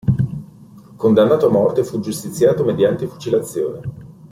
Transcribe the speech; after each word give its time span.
Condannato 0.95 1.45
a 1.45 1.51
morte, 1.51 1.83
fu 1.83 1.99
giustiziato 1.99 2.63
mediante 2.63 3.05
fucilazione. 3.05 3.81